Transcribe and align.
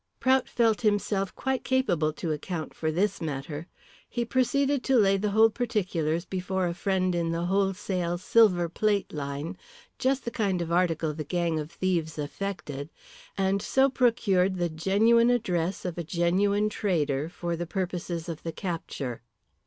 Prout 0.19 0.49
felt 0.49 0.81
himself 0.81 1.35
quite 1.35 1.63
capable 1.63 2.11
to 2.11 2.31
account 2.31 2.73
for 2.73 2.91
this 2.91 3.21
matter. 3.21 3.67
He 4.09 4.25
proceeded 4.25 4.83
to 4.85 4.97
lay 4.97 5.15
the 5.15 5.29
whole 5.29 5.51
particulars 5.51 6.25
before 6.25 6.65
a 6.65 6.73
friend 6.73 7.13
in 7.13 7.29
the 7.29 7.45
wholesale 7.45 8.17
silver 8.17 8.67
plate 8.67 9.13
line 9.13 9.59
just 9.99 10.25
the 10.25 10.31
kind 10.31 10.59
of 10.59 10.71
article 10.71 11.13
the 11.13 11.23
gang 11.23 11.59
of 11.59 11.69
thieves 11.69 12.17
affected 12.17 12.89
and 13.37 13.61
so 13.61 13.91
procured 13.91 14.55
the 14.55 14.69
genuine 14.69 15.29
address 15.29 15.85
of 15.85 15.99
a 15.99 16.03
genuine 16.03 16.67
trader 16.67 17.29
for 17.29 17.55
the 17.55 17.67
purposes 17.67 18.27
of 18.27 18.41
the 18.41 18.51
capture. 18.51 19.21